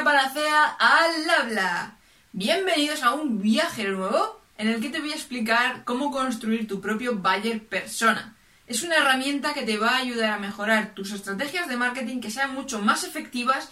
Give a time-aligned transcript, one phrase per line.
[0.00, 1.96] la panacea al habla.
[2.32, 6.80] Bienvenidos a un viaje nuevo en el que te voy a explicar cómo construir tu
[6.80, 8.34] propio buyer persona.
[8.66, 12.30] Es una herramienta que te va a ayudar a mejorar tus estrategias de marketing que
[12.30, 13.68] sean mucho más efectivas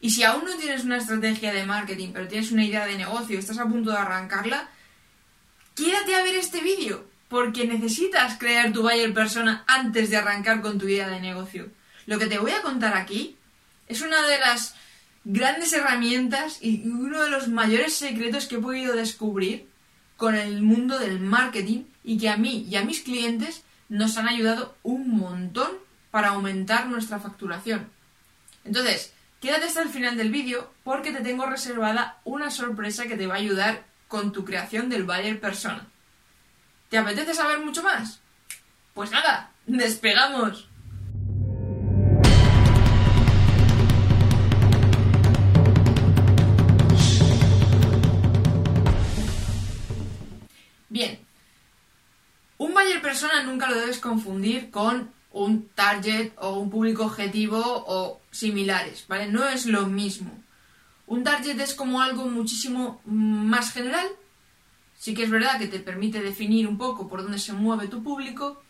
[0.00, 3.34] y si aún no tienes una estrategia de marketing pero tienes una idea de negocio
[3.34, 4.68] y estás a punto de arrancarla,
[5.74, 10.78] quédate a ver este vídeo porque necesitas crear tu buyer persona antes de arrancar con
[10.78, 11.70] tu idea de negocio.
[12.06, 13.36] Lo que te voy a contar aquí
[13.88, 14.76] es una de las
[15.24, 19.68] grandes herramientas y uno de los mayores secretos que he podido descubrir
[20.16, 24.28] con el mundo del marketing y que a mí y a mis clientes nos han
[24.28, 25.70] ayudado un montón
[26.10, 27.88] para aumentar nuestra facturación.
[28.64, 33.26] Entonces, quédate hasta el final del vídeo porque te tengo reservada una sorpresa que te
[33.26, 35.86] va a ayudar con tu creación del buyer persona.
[36.88, 38.20] ¿Te apetece saber mucho más?
[38.94, 40.68] Pues nada, despegamos.
[50.92, 51.18] Bien.
[52.58, 58.20] Un buyer persona nunca lo debes confundir con un target o un público objetivo o
[58.30, 59.26] similares, ¿vale?
[59.28, 60.30] No es lo mismo.
[61.06, 64.06] Un target es como algo muchísimo más general.
[64.98, 68.02] Sí que es verdad que te permite definir un poco por dónde se mueve tu
[68.02, 68.62] público,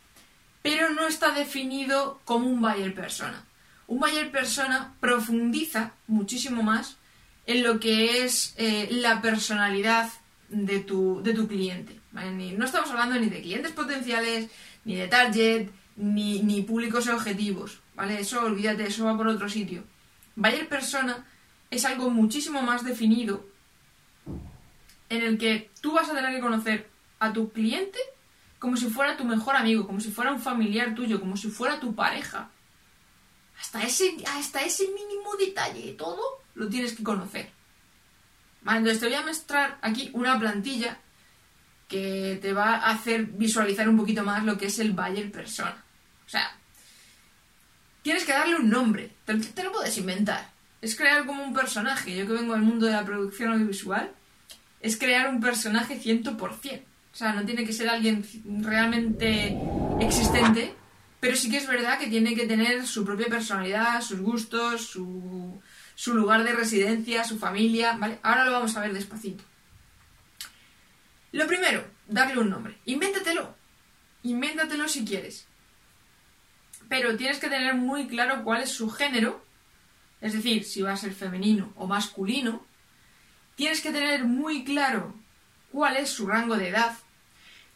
[0.62, 3.44] pero no está definido como un buyer persona.
[3.88, 6.98] Un buyer persona profundiza muchísimo más
[7.46, 10.08] en lo que es eh, la personalidad
[10.50, 12.01] de tu, de tu cliente.
[12.12, 14.50] No estamos hablando ni de clientes potenciales,
[14.84, 17.80] ni de target, ni, ni públicos objetivos.
[17.94, 18.20] ¿vale?
[18.20, 19.84] Eso olvídate, eso va por otro sitio.
[20.36, 21.26] Buyer persona
[21.70, 23.46] es algo muchísimo más definido
[25.08, 26.88] en el que tú vas a tener que conocer
[27.18, 27.98] a tu cliente
[28.58, 31.80] como si fuera tu mejor amigo, como si fuera un familiar tuyo, como si fuera
[31.80, 32.48] tu pareja.
[33.60, 37.50] Hasta ese, hasta ese mínimo detalle, todo lo tienes que conocer.
[38.64, 40.98] Entonces te voy a mostrar aquí una plantilla
[41.92, 45.84] que te va a hacer visualizar un poquito más lo que es el buyer persona.
[46.26, 46.56] O sea,
[48.00, 50.50] tienes que darle un nombre, te, te lo puedes inventar.
[50.80, 52.16] Es crear como un personaje.
[52.16, 54.10] Yo que vengo del mundo de la producción audiovisual,
[54.80, 56.82] es crear un personaje 100%.
[57.12, 58.24] O sea, no tiene que ser alguien
[58.62, 59.56] realmente
[60.00, 60.74] existente,
[61.20, 65.60] pero sí que es verdad que tiene que tener su propia personalidad, sus gustos, su,
[65.94, 68.18] su lugar de residencia, su familia, ¿vale?
[68.22, 69.44] Ahora lo vamos a ver despacito.
[71.32, 72.78] Lo primero, darle un nombre.
[72.84, 73.54] Invéntatelo.
[74.22, 75.46] Invéntatelo si quieres.
[76.88, 79.44] Pero tienes que tener muy claro cuál es su género,
[80.20, 82.64] es decir, si va a ser femenino o masculino.
[83.56, 85.14] Tienes que tener muy claro
[85.70, 86.96] cuál es su rango de edad.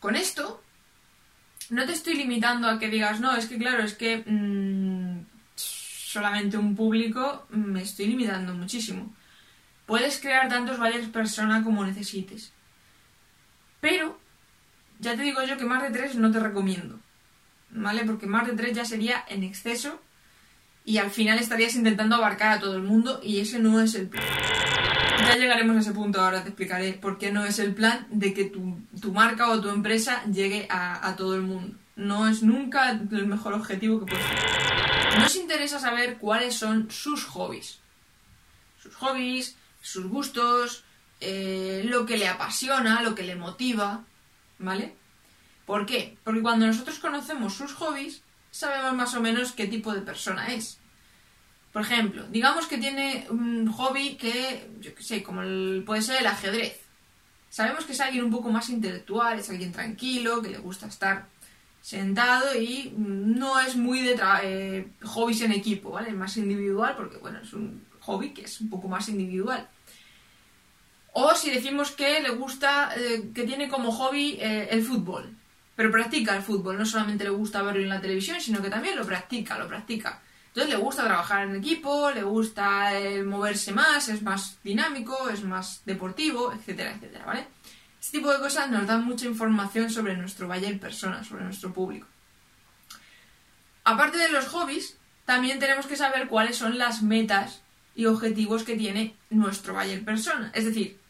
[0.00, 0.62] Con esto,
[1.71, 5.25] no te estoy limitando a que digas, no, es que claro, es que mmm,
[5.55, 9.15] solamente un público, me estoy limitando muchísimo.
[9.87, 12.53] Puedes crear tantos varias personas como necesites.
[13.89, 14.19] Pero,
[14.99, 16.99] ya te digo yo que más de tres no te recomiendo.
[17.71, 18.03] ¿Vale?
[18.05, 20.03] Porque más de tres ya sería en exceso
[20.85, 24.09] y al final estarías intentando abarcar a todo el mundo y ese no es el
[24.09, 24.25] plan.
[25.21, 28.35] Ya llegaremos a ese punto, ahora te explicaré por qué no es el plan de
[28.35, 31.77] que tu, tu marca o tu empresa llegue a, a todo el mundo.
[31.95, 35.21] No es nunca el mejor objetivo que puedes tener.
[35.21, 37.79] Nos interesa saber cuáles son sus hobbies.
[38.83, 40.83] Sus hobbies, sus gustos,
[41.21, 44.04] eh, lo que le apasiona, lo que le motiva,
[44.59, 44.94] ¿vale?
[45.65, 46.16] ¿Por qué?
[46.22, 50.78] Porque cuando nosotros conocemos sus hobbies, sabemos más o menos qué tipo de persona es.
[51.72, 55.43] Por ejemplo, digamos que tiene un hobby que, yo qué sé, como
[55.84, 56.81] puede ser el ajedrez.
[57.50, 61.26] Sabemos que es alguien un poco más intelectual, es alguien tranquilo, que le gusta estar
[61.81, 66.09] sentado y no es muy de eh, hobbies en equipo, ¿vale?
[66.09, 69.69] Es más individual porque, bueno, es un hobby que es un poco más individual.
[71.19, 75.34] O si decimos que le gusta, eh, que tiene como hobby eh, el fútbol,
[75.75, 78.97] pero practica el fútbol, no solamente le gusta verlo en la televisión, sino que también
[78.97, 80.21] lo practica, lo practica.
[80.49, 82.93] Entonces le gusta trabajar en equipo, le gusta
[83.25, 87.46] moverse más, es más dinámico, es más deportivo, etcétera, etcétera, ¿vale?
[87.99, 92.06] Este tipo de cosas nos dan mucha información sobre nuestro buyer persona, sobre nuestro público.
[93.85, 97.62] Aparte de los hobbies, también tenemos que saber cuáles son las metas
[97.94, 100.50] y objetivos que tiene nuestro buyer persona.
[100.55, 101.06] Es decir,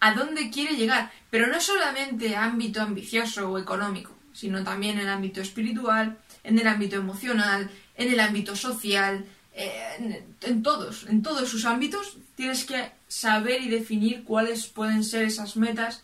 [0.00, 5.08] a dónde quiere llegar, pero no solamente ámbito ambicioso o económico, sino también en el
[5.08, 11.64] ámbito espiritual, en el ámbito emocional, en el ámbito social, en, todos, en todos sus
[11.64, 16.02] ámbitos, tienes que saber y definir cuáles pueden ser esas metas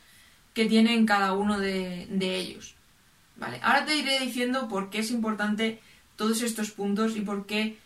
[0.53, 2.75] que tienen cada uno de, ellos.
[3.37, 3.61] ¿Vale?
[3.63, 5.81] Ahora te iré diciendo por qué es importante
[6.17, 7.79] todos estos puntos y por qué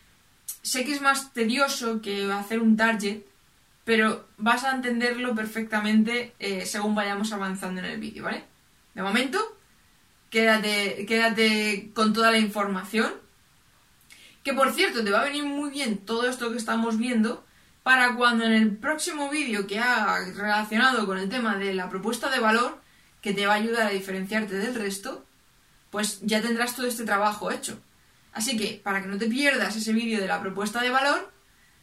[0.62, 3.22] sé que es más tedioso que hacer un target
[3.84, 8.44] pero vas a entenderlo perfectamente eh, según vayamos avanzando en el vídeo, ¿vale?
[8.94, 9.38] De momento,
[10.30, 13.12] quédate, quédate con toda la información.
[14.42, 17.44] Que por cierto, te va a venir muy bien todo esto que estamos viendo
[17.82, 22.30] para cuando en el próximo vídeo que haga relacionado con el tema de la propuesta
[22.30, 22.80] de valor,
[23.20, 25.24] que te va a ayudar a diferenciarte del resto,
[25.90, 27.80] pues ya tendrás todo este trabajo hecho.
[28.32, 31.32] Así que, para que no te pierdas ese vídeo de la propuesta de valor,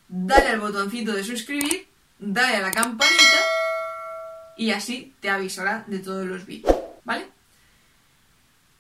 [0.08, 1.88] dale al botoncito de suscribir,
[2.20, 3.40] dale a la campanita
[4.56, 7.28] y así te avisará de todos los vídeos, ¿vale?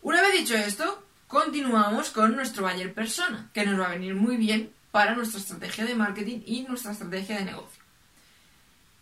[0.02, 4.38] Una vez dicho esto, continuamos con nuestro Bayer Persona, que nos va a venir muy
[4.38, 7.84] bien para nuestra estrategia de marketing y nuestra estrategia de negocio.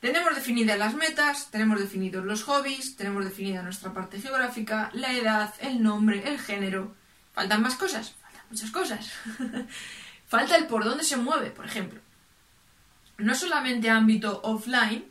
[0.01, 5.53] Tenemos definidas las metas, tenemos definidos los hobbies, tenemos definida nuestra parte geográfica, la edad,
[5.61, 6.93] el nombre, el género.
[7.33, 8.13] ¿Faltan más cosas?
[8.21, 9.11] Faltan muchas cosas.
[10.27, 11.99] Falta el por dónde se mueve, por ejemplo.
[13.17, 15.05] No solamente ámbito offline,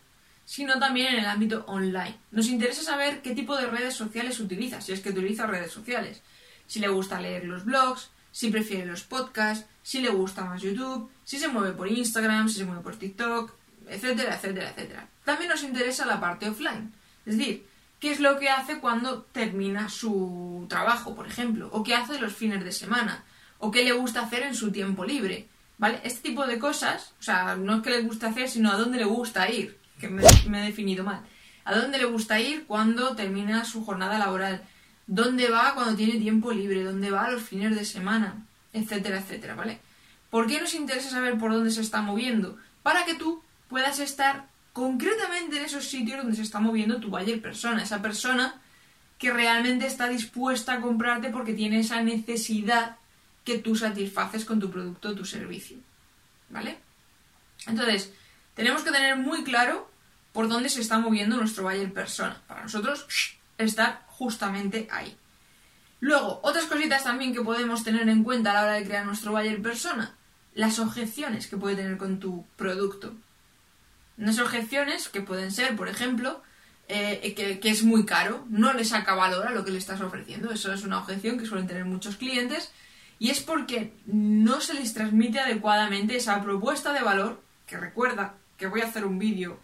[0.44, 2.18] sino también en el ámbito online.
[2.30, 6.22] Nos interesa saber qué tipo de redes sociales utiliza, si es que utiliza redes sociales.
[6.66, 11.10] Si le gusta leer los blogs, si prefiere los podcasts, si le gusta más YouTube,
[11.24, 13.52] si se mueve por Instagram, si se mueve por TikTok,
[13.88, 15.08] etcétera, etcétera, etcétera.
[15.24, 16.92] También nos interesa la parte offline,
[17.26, 17.66] es decir,
[18.00, 22.34] qué es lo que hace cuando termina su trabajo, por ejemplo, o qué hace los
[22.34, 23.24] fines de semana,
[23.58, 25.48] o qué le gusta hacer en su tiempo libre,
[25.78, 26.00] ¿vale?
[26.04, 28.98] Este tipo de cosas, o sea, no es que le guste hacer, sino a dónde
[28.98, 31.20] le gusta ir, que me, me he definido mal.
[31.64, 34.62] A dónde le gusta ir cuando termina su jornada laboral,
[35.06, 39.80] dónde va cuando tiene tiempo libre, dónde va los fines de semana, etcétera, etcétera, ¿vale?
[40.30, 42.58] ¿Por qué nos interesa saber por dónde se está moviendo?
[42.82, 47.40] Para que tú puedas estar concretamente en esos sitios donde se está moviendo tu buyer
[47.40, 48.60] persona, esa persona
[49.18, 52.96] que realmente está dispuesta a comprarte porque tiene esa necesidad
[53.44, 55.76] que tú satisfaces con tu producto o tu servicio.
[56.50, 56.78] ¿Vale?
[57.66, 58.12] Entonces,
[58.54, 59.90] tenemos que tener muy claro
[60.32, 62.40] por dónde se está moviendo nuestro buyer persona.
[62.46, 63.06] Para nosotros,
[63.58, 65.16] estar justamente ahí.
[66.00, 69.32] Luego, otras cositas también que podemos tener en cuenta a la hora de crear nuestro
[69.32, 70.14] buyer persona.
[70.54, 73.14] Las objeciones que puede tener con tu producto.
[74.18, 76.42] Unas objeciones que pueden ser, por ejemplo,
[76.88, 80.52] eh, que, es muy caro, no le saca valor a lo que le estás ofreciendo.
[80.52, 82.70] Eso es una objeción que suelen tener muchos clientes
[83.18, 88.66] y es porque no se les transmite adecuadamente esa propuesta de valor, que recuerda que
[88.66, 89.58] voy a hacer un vídeo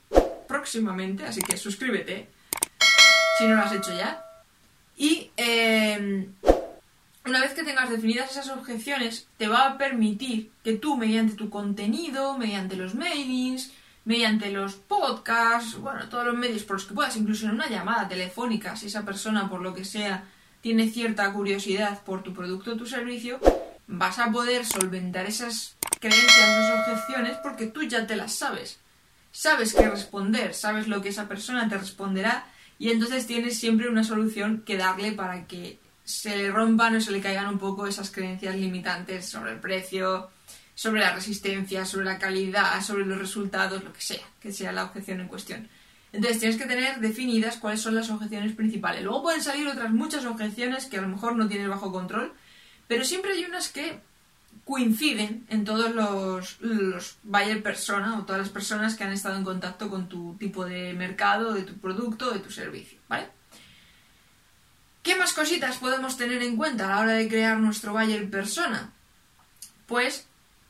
[0.48, 2.28] próximamente, así que suscríbete
[3.38, 4.24] si no lo has hecho ya.
[4.96, 6.32] Y em,
[7.24, 11.48] una vez que tengas definidas esas objeciones, te va a permitir que tú, mediante tu
[11.48, 13.72] contenido, mediante los mailings,
[14.04, 18.08] mediante los podcasts, bueno, todos los medios por los que puedas, incluso en una llamada
[18.08, 20.24] telefónica, si esa persona, por lo que sea,
[20.60, 23.40] tiene cierta curiosidad por tu producto o tu servicio,
[23.86, 28.78] vas a poder solventar esas creencias, esas objeciones, porque tú ya te las sabes.
[29.32, 32.46] Sabes qué responder, sabes lo que esa persona te responderá
[32.78, 37.12] y entonces tienes siempre una solución que darle para que se le rompan o se
[37.12, 40.30] le caigan un poco esas creencias limitantes sobre el precio,
[40.74, 44.84] sobre la resistencia, sobre la calidad, sobre los resultados, lo que sea, que sea la
[44.84, 45.68] objeción en cuestión.
[46.12, 49.02] Entonces tienes que tener definidas cuáles son las objeciones principales.
[49.02, 52.32] Luego pueden salir otras muchas objeciones que a lo mejor no tienes bajo control,
[52.88, 54.00] pero siempre hay unas que
[54.64, 59.44] coinciden en todos los, los buyer persona o todas las personas que han estado en
[59.44, 63.28] contacto con tu tipo de mercado, de tu producto, de tu servicio, ¿vale?
[65.02, 68.92] ¿Qué más cositas podemos tener en cuenta a la hora de crear nuestro buyer persona?
[69.86, 70.26] Pues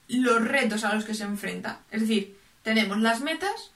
[0.08, 1.80] los retos a los que se enfrenta.
[1.90, 3.72] Es decir, tenemos las metas,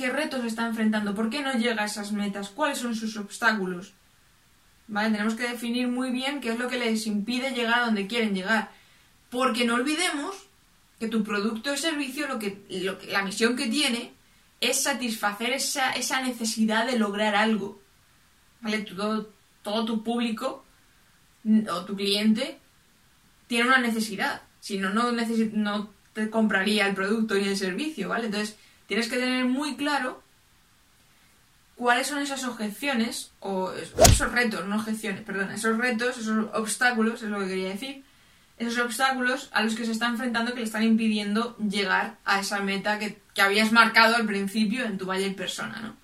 [0.00, 3.92] qué retos está enfrentando, por qué no llega a esas metas, cuáles son sus obstáculos.
[4.88, 5.10] ¿Vale?
[5.10, 8.34] Tenemos que definir muy bien qué es lo que les impide llegar a donde quieren
[8.34, 8.70] llegar
[9.30, 10.34] porque no olvidemos
[10.98, 12.60] que tu producto o servicio, lo que,
[13.08, 14.12] la misión que tiene
[14.60, 17.80] es satisfacer esa, esa necesidad de lograr algo.
[18.60, 18.80] ¿Vale?
[18.80, 19.30] Todo,
[19.62, 20.64] todo tu público
[21.70, 22.58] o tu cliente
[23.46, 24.42] tiene una necesidad.
[24.60, 28.26] Si no, no, no te compraría el producto ni el servicio, ¿vale?
[28.26, 28.58] Entonces,
[28.90, 30.20] tienes que tener muy claro
[31.76, 37.30] cuáles son esas objeciones, o esos retos, no objeciones, perdón, esos retos, esos obstáculos, es
[37.30, 38.02] lo que quería decir,
[38.58, 42.58] esos obstáculos a los que se está enfrentando que le están impidiendo llegar a esa
[42.62, 45.94] meta que, habías marcado al principio en tu buyer persona, ¿no?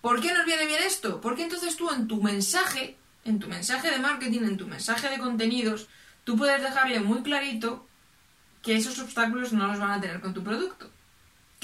[0.00, 1.20] ¿Por qué nos viene bien esto?
[1.20, 5.18] Porque entonces tú en tu mensaje, en tu mensaje de marketing, en tu mensaje de
[5.18, 5.86] contenidos,
[6.24, 7.86] tú puedes dejarle muy clarito
[8.62, 10.90] que esos obstáculos no los van a tener con tu producto,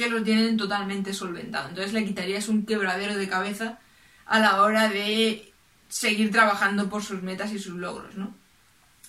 [0.01, 1.69] que lo tienen totalmente solventado.
[1.69, 3.79] Entonces le quitarías un quebradero de cabeza
[4.25, 5.53] a la hora de
[5.91, 8.35] seguir trabajando por sus metas y sus logros, ¿no?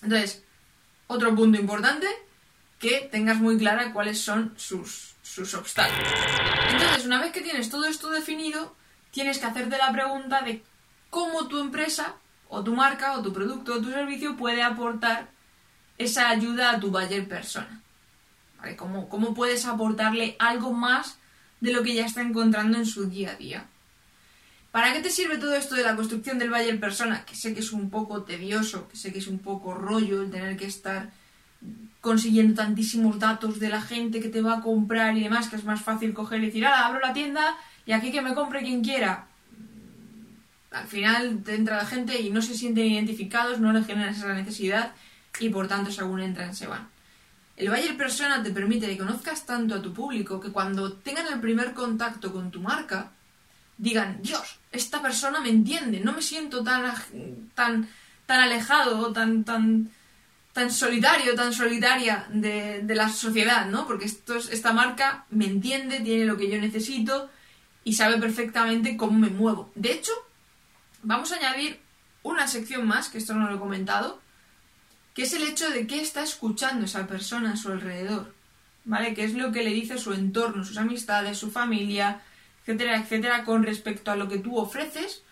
[0.02, 0.44] Entonces,
[1.08, 2.08] otro punto importante,
[2.78, 6.12] que tengas muy clara cuáles son sus, sus obstáculos.
[6.72, 8.76] Entonces, una vez que tienes todo esto definido,
[9.12, 10.62] tienes que hacerte la pregunta de
[11.10, 12.16] cómo tu empresa
[12.50, 15.30] o tu marca o tu producto o tu servicio puede aportar
[15.98, 17.82] esa ayuda a tu buyer persona.
[18.78, 21.18] ¿Cómo, ¿Cómo puedes aportarle algo más
[21.60, 23.66] de lo que ya está encontrando en su día a día?
[24.72, 27.26] ¿Para qué te sirve todo esto de la construcción del buyer persona?
[27.26, 30.32] Que sé que es un poco tedioso, que sé que es un poco rollo el
[30.32, 31.12] tener que estar
[32.00, 35.66] consiguiendo tantísimos datos de la gente que te va a comprar y demás, que es
[35.66, 38.82] más fácil coger y decir, ah, abro la tienda y aquí que me compre quien
[38.82, 39.28] quiera.
[40.72, 44.34] Al final te entra la gente y no se sienten identificados, no les generas esa
[44.34, 44.94] necesidad
[45.40, 46.91] y por tanto según entran se van.
[47.62, 51.40] El Bayer Persona te permite que conozcas tanto a tu público que cuando tengan el
[51.40, 53.12] primer contacto con tu marca,
[53.78, 56.92] digan, Dios, esta persona me entiende, no me siento tan,
[57.54, 57.88] tan,
[58.26, 59.92] tan alejado, tan, tan,
[60.54, 63.86] tan solitario, tan solitaria de, la sociedad, ¿no?
[63.86, 67.30] Porque esto esta marca me entiende, tiene lo que yo necesito
[67.84, 69.72] y sabe perfectamente cómo me muevo.
[69.76, 70.14] De hecho,
[71.04, 71.80] vamos a añadir
[72.24, 74.20] una sección más, que esto no lo he comentado,
[75.14, 78.34] que es el hecho de qué está escuchando esa persona a su alrededor,
[78.86, 79.14] ¿vale?
[79.14, 82.22] ¿Qué es lo que le dice su entorno, sus amistades, su familia,
[82.62, 85.24] etcétera, etcétera, con respecto a lo que tú ofreces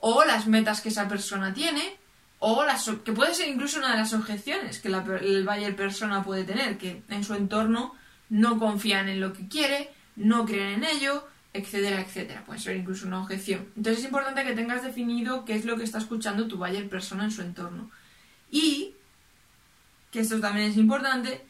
[0.00, 1.96] o las metas que esa persona tiene
[2.40, 6.44] o las, que puede ser incluso una de las objeciones que el buyer persona puede
[6.44, 7.94] tener, que en su entorno
[8.30, 12.44] no confían en lo que quiere, no creen en ello, etcétera, etcétera.
[12.44, 13.66] Puede ser incluso una objeción.
[13.76, 17.24] Entonces es importante que tengas definido qué es lo que está escuchando tu buyer persona
[17.24, 17.90] en su entorno.
[20.10, 21.44] Que esto también es importante,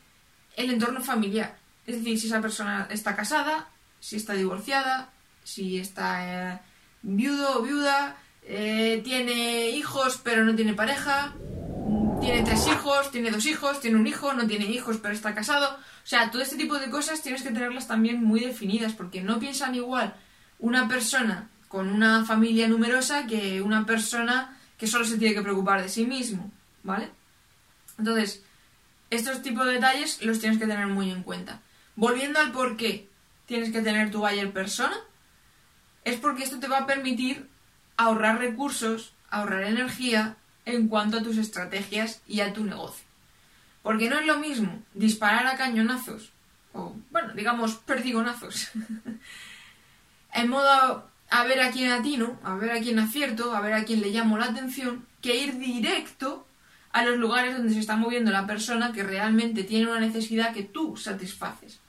[0.56, 1.56] el entorno familiar.
[1.86, 3.68] Es decir, si esa persona está casada,
[4.00, 5.10] si está divorciada,
[5.44, 6.60] si está eh,
[7.02, 11.34] viudo o viuda, eh, tiene hijos pero no tiene pareja,
[12.20, 15.76] tiene tres hijos, tiene dos hijos, tiene un hijo, no tiene hijos pero está casado.
[15.76, 19.38] O sea, todo este tipo de cosas tienes que tenerlas también muy definidas porque no
[19.38, 20.14] piensan igual
[20.58, 25.82] una persona con una familia numerosa que una persona que solo se tiene que preocupar
[25.82, 26.50] de sí mismo,
[26.82, 27.10] ¿vale?
[27.98, 28.42] Entonces,
[29.10, 31.60] estos tipos de detalles los tienes que tener muy en cuenta.
[31.96, 33.08] Volviendo al por qué
[33.46, 34.96] tienes que tener tu buyer persona,
[36.04, 37.48] es porque esto te va a permitir
[37.96, 43.06] ahorrar recursos, ahorrar energía en cuanto a tus estrategias y a tu negocio.
[43.82, 46.30] Porque no es lo mismo disparar a cañonazos,
[46.72, 48.70] o bueno, digamos perdigonazos,
[50.34, 53.84] en modo a ver a quién atino, a ver a quién acierto, a ver a
[53.84, 56.46] quién le llamo la atención, que ir directo
[56.92, 60.62] a los lugares donde se está moviendo la persona que realmente tiene una necesidad que
[60.64, 61.80] tú satisfaces.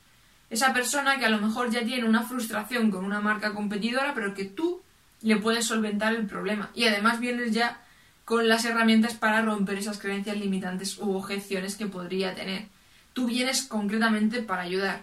[0.50, 4.34] Esa persona que a lo mejor ya tiene una frustración con una marca competidora, pero
[4.34, 4.82] que tú
[5.22, 6.72] le puedes solventar el problema.
[6.74, 7.82] Y además vienes ya
[8.26, 12.68] con las herramientas para romper esas creencias limitantes u objeciones que podría tener.
[13.14, 15.02] Tú vienes concretamente para ayudar.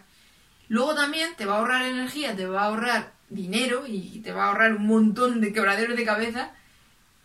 [0.69, 4.45] Luego también te va a ahorrar energía, te va a ahorrar dinero y te va
[4.45, 6.51] a ahorrar un montón de quebraderos de cabeza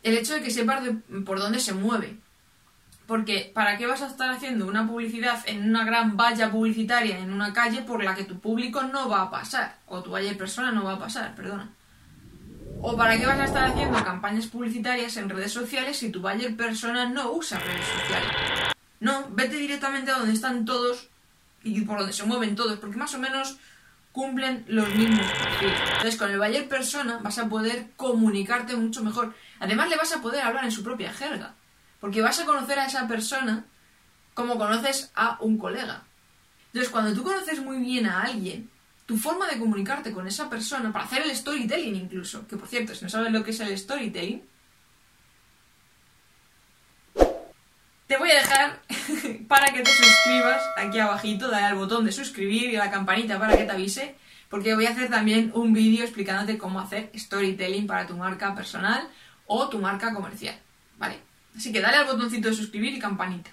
[0.03, 0.83] el hecho de que sepas
[1.25, 2.17] por dónde se mueve.
[3.11, 7.33] Porque ¿para qué vas a estar haciendo una publicidad en una gran valla publicitaria en
[7.33, 9.79] una calle por la que tu público no va a pasar?
[9.87, 11.67] O tu valla persona no va a pasar, perdona.
[12.79, 16.55] ¿O para qué vas a estar haciendo campañas publicitarias en redes sociales si tu buyer
[16.55, 18.31] persona no usa redes sociales?
[19.01, 21.09] No, vete directamente a donde están todos
[21.65, 23.57] y por donde se mueven todos, porque más o menos
[24.13, 25.81] cumplen los mismos perfiles.
[25.85, 29.33] Entonces, con el buyer persona vas a poder comunicarte mucho mejor.
[29.59, 31.55] Además, le vas a poder hablar en su propia jerga,
[32.01, 33.63] porque vas a conocer a esa persona
[34.33, 36.03] como conoces a un colega.
[36.67, 38.69] Entonces, cuando tú conoces muy bien a alguien
[39.05, 42.95] tu forma de comunicarte con esa persona, para hacer el storytelling incluso, que por cierto,
[42.95, 44.41] si no sabes lo que es el storytelling,
[48.07, 48.81] te voy a dejar
[49.47, 53.37] para que te suscribas aquí abajito, dale al botón de suscribir y a la campanita
[53.37, 54.15] para que te avise,
[54.49, 59.07] porque voy a hacer también un vídeo explicándote cómo hacer storytelling para tu marca personal
[59.45, 60.55] o tu marca comercial,
[60.97, 61.30] ¿vale?
[61.55, 63.51] Así que dale al botoncito de suscribir y campanita.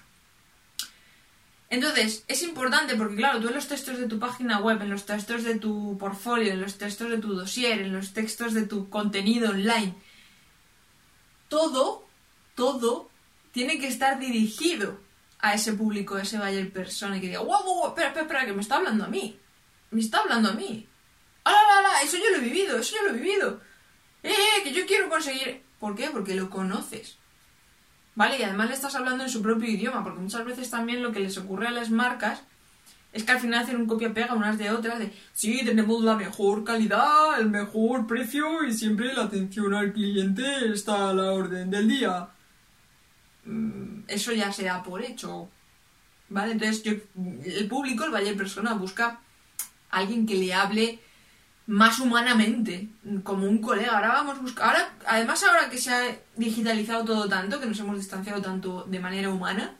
[1.69, 5.05] Entonces, es importante porque, claro, tú en los textos de tu página web, en los
[5.05, 8.89] textos de tu portfolio, en los textos de tu dossier, en los textos de tu
[8.89, 9.93] contenido online,
[11.47, 12.07] todo,
[12.55, 13.09] todo
[13.51, 14.99] tiene que estar dirigido
[15.39, 18.45] a ese público, a ese buyer persona y que diga, wow, wow, espera, espera, espera,
[18.45, 19.39] que me está hablando a mí.
[19.91, 20.87] Me está hablando a mí.
[21.45, 22.01] ¡Ah, la, la!
[22.01, 23.61] Eso yo lo he vivido, eso yo lo he vivido.
[24.23, 24.63] ¡Eh, eh!
[24.63, 25.63] Que yo quiero conseguir.
[25.79, 26.09] ¿Por qué?
[26.09, 27.18] Porque lo conoces.
[28.15, 28.39] ¿Vale?
[28.39, 31.19] Y además le estás hablando en su propio idioma, porque muchas veces también lo que
[31.19, 32.41] les ocurre a las marcas
[33.11, 36.63] es que al final hacen un copia-pega unas de otras de sí, tenemos la mejor
[36.63, 41.87] calidad, el mejor precio y siempre la atención al cliente está a la orden del
[41.87, 42.29] día.
[43.45, 45.49] Mm, eso ya se da por hecho.
[46.29, 46.51] ¿Vale?
[46.51, 46.93] Entonces yo,
[47.43, 49.19] el público, el valle persona, busca
[49.89, 50.99] alguien que le hable
[51.69, 52.89] más humanamente,
[53.21, 53.93] como un colega.
[53.93, 54.69] Ahora vamos buscar.
[54.69, 56.01] Ahora, además, ahora que se ha
[56.35, 59.75] digitalizado todo tanto, que nos hemos distanciado tanto de manera humana,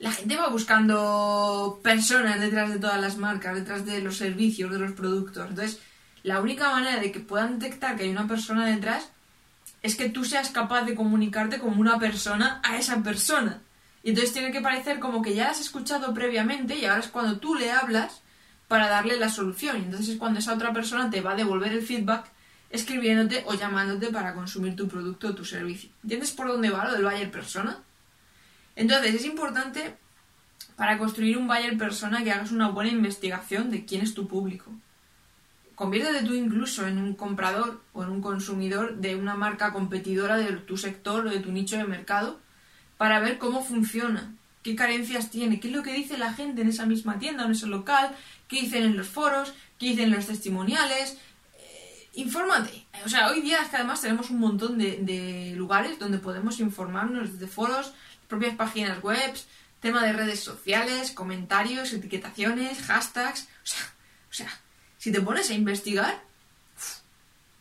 [0.00, 4.80] la gente va buscando personas detrás de todas las marcas, detrás de los servicios, de
[4.80, 5.48] los productos.
[5.48, 5.80] Entonces,
[6.24, 9.08] la única manera de que puedan detectar que hay una persona detrás
[9.80, 13.60] es que tú seas capaz de comunicarte como una persona a esa persona.
[14.02, 17.38] Y entonces tiene que parecer como que ya has escuchado previamente y ahora es cuando
[17.38, 18.22] tú le hablas
[18.68, 19.78] para darle la solución.
[19.78, 22.26] Y entonces es cuando esa otra persona te va a devolver el feedback
[22.70, 25.90] escribiéndote o llamándote para consumir tu producto o tu servicio.
[26.02, 27.78] ¿Entiendes por dónde va lo del buyer persona?
[28.76, 29.96] Entonces es importante
[30.76, 34.70] para construir un buyer persona que hagas una buena investigación de quién es tu público.
[35.74, 40.52] Conviértete tú incluso en un comprador o en un consumidor de una marca competidora de
[40.52, 42.40] tu sector o de tu nicho de mercado
[42.96, 46.68] para ver cómo funciona, qué carencias tiene, qué es lo que dice la gente en
[46.68, 48.14] esa misma tienda en ese local,
[48.48, 51.16] qué dicen en los foros, qué dicen los testimoniales.
[51.58, 52.86] Eh, infórmate.
[53.04, 57.32] O sea, hoy día es que además tenemos un montón de, lugares donde podemos informarnos
[57.32, 57.92] desde foros,
[58.28, 59.34] propias páginas web,
[59.80, 63.42] tema de redes sociales, comentarios, etiquetaciones, hashtags.
[63.42, 63.94] O sea,
[64.30, 64.60] o sea
[64.98, 66.20] si te pones a investigar,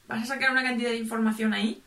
[0.07, 1.81] vas a sacar una cantidad de información ahí,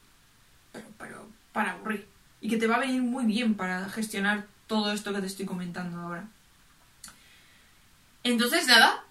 [0.73, 2.07] pero, pero para aburrir.
[2.41, 5.47] Y que te va a venir muy bien para gestionar todo esto que te estoy
[5.47, 6.29] comentando ahora.
[8.23, 9.03] Entonces, nada,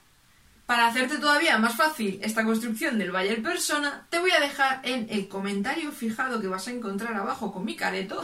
[0.66, 5.08] para hacerte todavía más fácil esta construcción del Bayer Persona, te voy a dejar en
[5.10, 8.24] el comentario fijado que vas a encontrar abajo con mi careto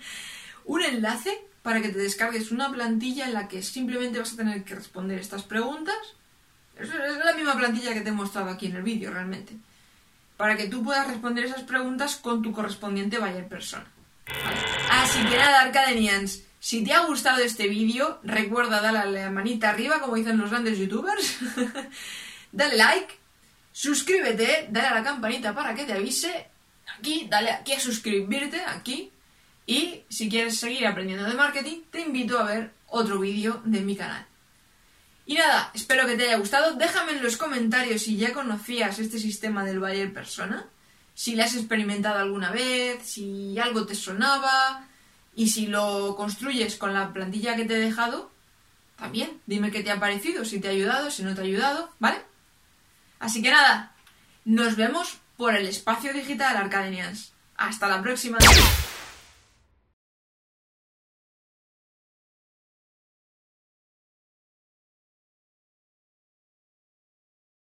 [0.64, 4.64] un enlace para que te descargues una plantilla en la que simplemente vas a tener
[4.64, 5.98] que responder estas preguntas.
[6.78, 9.52] Es la misma plantilla que te he mostrado aquí en el vídeo realmente.
[10.38, 13.84] Para que tú puedas responder esas preguntas con tu correspondiente Bayer Persona.
[14.90, 16.44] Así que nada, Arcadenians.
[16.62, 20.50] Si te ha gustado este vídeo, recuerda darle a la manita arriba, como dicen los
[20.50, 21.38] grandes youtubers.
[22.52, 23.14] dale like,
[23.72, 26.46] suscríbete, dale a la campanita para que te avise.
[26.96, 29.10] Aquí, dale aquí a suscribirte, aquí.
[29.66, 33.96] Y si quieres seguir aprendiendo de marketing, te invito a ver otro vídeo de mi
[33.96, 34.24] canal.
[35.26, 36.76] Y nada, espero que te haya gustado.
[36.76, 40.68] Déjame en los comentarios si ya conocías este sistema del Bayer Persona,
[41.12, 44.86] si lo has experimentado alguna vez, si algo te sonaba,
[45.34, 48.30] y si lo construyes con la plantilla que te he dejado,
[48.96, 51.90] también dime qué te ha parecido, si te ha ayudado, si no te ha ayudado,
[51.98, 52.22] ¿vale?
[53.18, 53.94] Así que nada,
[54.44, 57.32] nos vemos por el espacio digital Arcadenians.
[57.56, 58.38] Hasta la próxima.